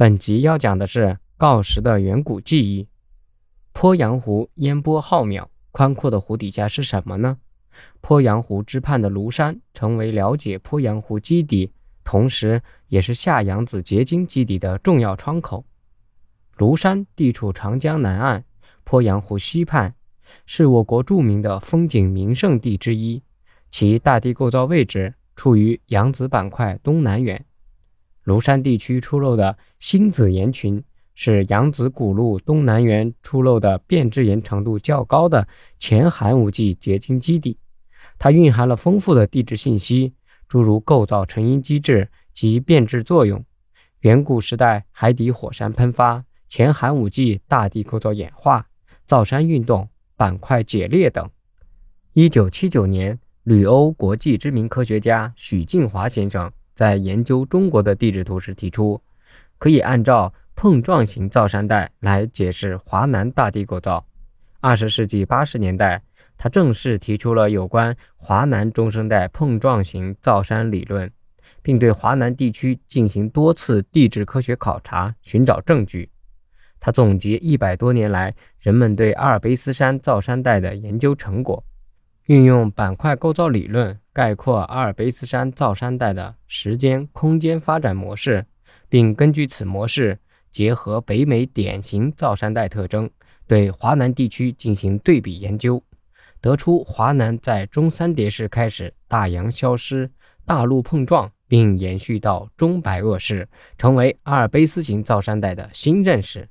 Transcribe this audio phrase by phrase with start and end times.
[0.00, 2.88] 本集要讲的是锆石的远古记忆。
[3.74, 7.36] 鄱阳湖烟波浩渺，宽阔的湖底下是什么呢？
[8.00, 15.66] 鄱阳湖之畔的庐山，成为了解鄱阳湖基底，同时也是下扬子结晶基底的重要窗口。
[16.56, 18.42] 庐山地处长江南岸，
[18.86, 19.94] 鄱阳湖西畔，
[20.46, 23.22] 是我国著名的风景名胜地之一。
[23.70, 27.44] 其大地构造位置处于扬子板块东南缘。
[28.24, 30.82] 庐山地区出露的星子岩群
[31.14, 35.46] 是扬子古路东南缘出露的变质岩程度较高的
[35.78, 37.58] 前寒武纪结晶基底，
[38.18, 40.14] 它蕴含了丰富的地质信息，
[40.48, 43.44] 诸如构造成因机制及变质作用、
[44.00, 48.66] 远古时代海底火山喷发、前寒武纪大地构造演化、
[49.06, 51.28] 造山运动、板块解裂等。
[52.12, 53.18] 一九七九年。
[53.44, 59.02] 旅欧国际知名科学家许晋华先生在研究中国的地质图时提出，
[59.58, 64.02] 可以按照碰撞型造山带来解释华南大地构造。
[64.60, 66.02] 二十世纪八十年代，
[66.38, 71.12] 他正式提出了有关华南中生代碰撞型造山理论，
[71.60, 76.08] 并对华南地区进行多次地质科学考察，寻找证据。
[76.80, 81.62] 他总结一百多年来人们对阿尔卑斯山造山带的研究成果。
[82.24, 88.44] 运用板块构造理论概括阿尔卑斯山造山带的时间空间发展模式，
[88.88, 90.18] 并根据此模式
[90.50, 93.08] 结合北美典型造山带特征，
[93.46, 95.82] 对华南地区进行对比研究，
[96.40, 100.10] 得出华南在中三叠世开始大洋消失、
[100.44, 106.48] 大陆碰撞，并延续到中白垩世，成为阿尔卑斯型造山带的新认识。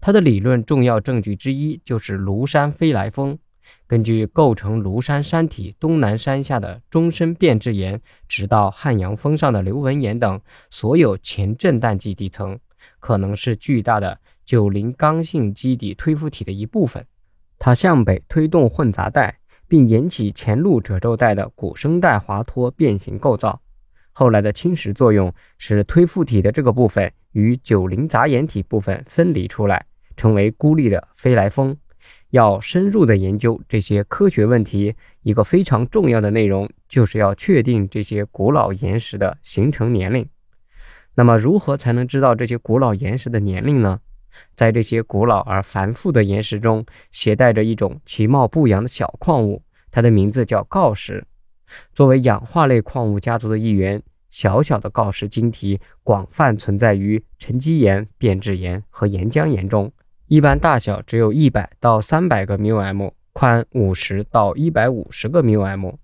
[0.00, 3.38] 他的理论重要证据之一就是庐山飞来峰。
[3.86, 12.58] 根据构成庐山山体东南山下的中深变质岩，直到汉阳峰上的流纹岩等所有前震旦基地层，
[12.98, 17.04] 可能是巨大的九零刚性基底推覆体的一部分。
[17.58, 23.60] 它向北推动混杂带，并引起前路褶皱带的古生代滑脱变形构造。
[24.12, 29.84] 后来的侵蚀作用使推覆体的这个部分与九零杂岩体部分分离出来，
[30.16, 31.76] 成为孤立的飞来峰。
[32.30, 40.28] 要深入的研究这些科学问题，一个非常重要的内容就是要确定这些古老岩石的形成年龄。
[41.14, 44.00] 那么，如何才能知道这些古老岩石的年龄呢？
[44.54, 51.24] 在这些古老而繁复的岩石中，携带着一种其貌不扬的小矿物，它的名字叫锆石。
[51.94, 59.90] 作为氧化类矿物家族的一员，小小的锆石晶体广泛存在于沉积岩、变质岩和岩浆岩中。
[60.28, 65.94] 一般大小只有一百到三百个 μm，宽五十到一百五十个 μm，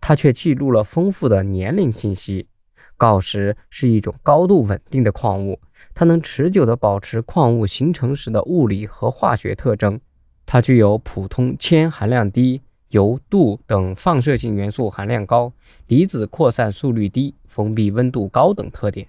[0.00, 2.48] 它却记录了丰富的年龄信息。
[2.96, 5.60] 锆石是一种高度稳定的矿物，
[5.94, 10.00] 它能持久地保持矿物形成时的物理和化学特征。
[10.44, 15.52] 它具有普通铅含量低、铀、镀等放射性元素含量高、
[15.86, 19.06] 离子扩散速率低、封闭温度高等特点。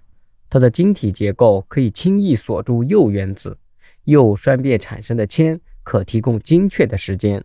[0.47, 3.57] 它的晶体结构可以轻易锁住铀原子。
[4.09, 7.43] 铀衰变产生的铅可提供精确的时间，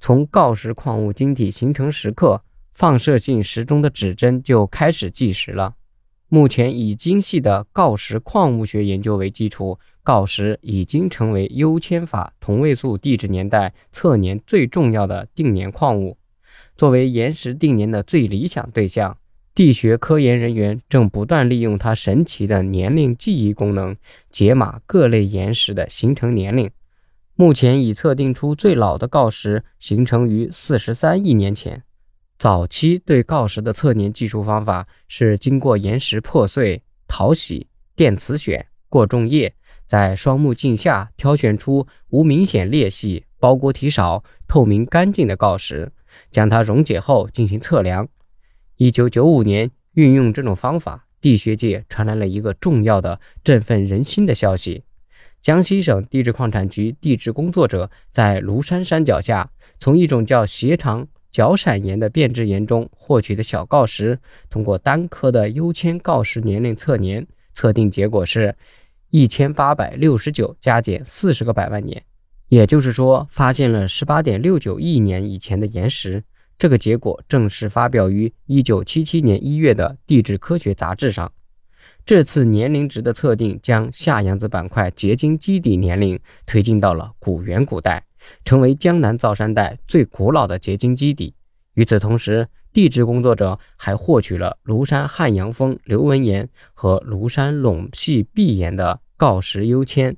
[0.00, 5.74] 从锆石矿物晶体形成时刻，放射性时钟的指针就开始计时了。
[6.28, 16.16] 目前以精细的锆石矿物学研究为基础，锆石已经成为铀铅法同位素地质年代测年最重要的定年矿物。
[16.76, 19.18] 作为岩石定年的最理想对象。
[19.56, 23.96] 地学科研人员正不断利用它神奇的年龄记忆功能，
[24.30, 26.70] 解码各类岩石的形成年龄。
[27.36, 31.82] 目前已测定出最老的锆石形成于四十三亿年前。
[32.38, 39.54] 早期对锆石的测年技术方法是经过岩石破碎、淘洗、电磁选、过重液，
[39.86, 45.90] 在双目镜下挑选出无明显裂隙、包裹体少、透明干净的锆石，
[46.30, 48.06] 将它溶解后进行测量。
[48.78, 54.82] 一九九五年，运用这种方法，地学界传来了一个重要的、振奋人心的消息：
[55.40, 64.18] 江西省地质矿产局地质工作者在庐山山脚下，从一种叫斜长角闪岩的变质岩中获取的小锆石，
[64.50, 68.54] 通过单颗的铀铅锆石年龄测年，测定结果是
[69.08, 72.02] 一千八百六十九加减四十个百万年，
[72.50, 76.22] 也就是说，发现了十八点六九亿年以前的岩石。
[76.58, 81.30] 这个结果正式发表于1977年1月的《地质科学》杂志上。
[82.04, 88.04] 这次年龄值的测定将下扬子板块结晶基底年龄推进到了古元古代，
[88.44, 91.34] 成为江南造山带最古老的结晶基底。
[91.74, 100.16] 与此同时，地质工作者还获取了庐山汉阳峰流纹岩和庐山陇系壁岩的锆石优签，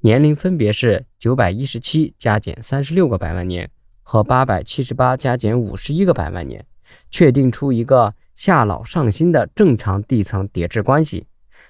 [0.00, 3.70] 年龄分别是九百一十七加减三十六个百万年
[4.10, 6.64] 和八百七十八加减五十一个百万年，
[7.10, 11.26] 确定出一个下老上新的正常地层叠置关系。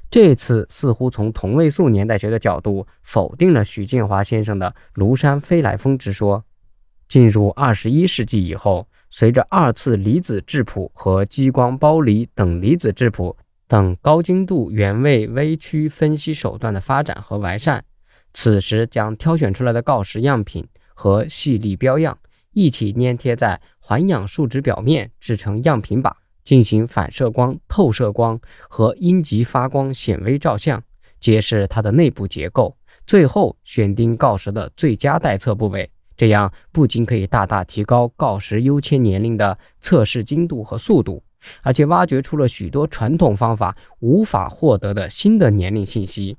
[0.09, 6.45] 这次似乎从同位素年代学的角度否定了许晋华先生的庐山飞来峰之说。
[7.09, 13.37] 进入二十一世纪以后，随着二次离子质谱和激光剥离等离子质谱
[13.67, 17.85] 等高精度原位微区分析手段的发展和完善，
[18.33, 20.65] 此时将挑选出来的锆石样品
[20.95, 22.17] 和细粒标样
[22.53, 26.13] 一起粘贴在环氧树脂表面，制成样品靶，
[26.45, 30.83] 进行反射光、透射光和阴极发光显微照相，
[31.21, 35.91] 揭示它的内部结构，最后选定锆石的最佳待测部位。
[36.17, 41.23] 这样不仅可以大大提高锆石优切年龄的测试精度和速度，
[41.63, 46.37] 而且挖掘出了许多传统方法无法获得的新的年龄信息。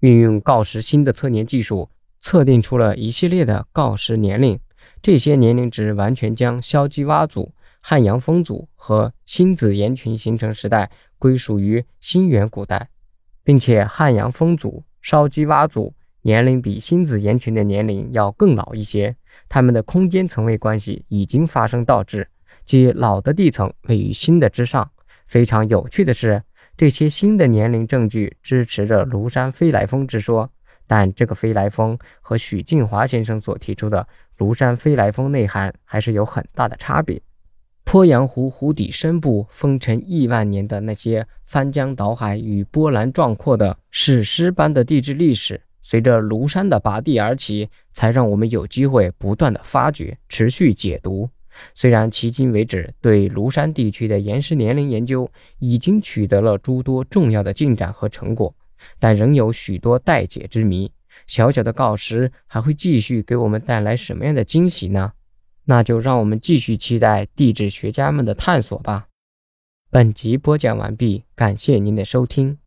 [0.00, 1.88] 运用锆石新的测年技术，
[2.20, 4.60] 测定出了一系列的锆石年龄。
[5.02, 12.88] 这些年龄值完全将硝基洼组、汉阳风组和新子岩群形成时代归属于新元古代，
[13.42, 15.94] 并且汉阳风组、烧基洼组。
[16.22, 19.16] 年龄比新子岩群的年龄要更老一些，
[19.48, 22.28] 它们的空间层位关系已经发生倒置，
[22.64, 24.90] 即老的地层位于新的之上。
[25.26, 26.42] 非常有趣的是，
[26.76, 30.50] 这些新的年龄证据支持着庐山飞来峰之说，
[30.88, 34.04] 但这个飞来峰和许晋华先生所提出的
[34.38, 37.20] 庐山飞来峰内涵还是有很大的差别。
[37.84, 45.60] 鄱阳湖湖底深部风尘亿万年的那些翻江倒海与波澜壮阔的史诗般的地质历史。
[45.80, 51.30] 随着庐山的拔地而起，才让我们有机会不断的发掘、持续解读。
[51.74, 58.54] 虽然迄今为止对庐山地区的岩石年龄研究已经取得了诸多重要的进展和成果，
[58.98, 60.90] 但仍有许多待解之谜。
[61.26, 65.12] 小小的锆石还会继续给我们带来什么样的惊喜呢？
[65.64, 69.08] 那就让我们继续期待地质学家们的探索吧。
[69.90, 72.58] 本集播讲完毕，感谢您的收听。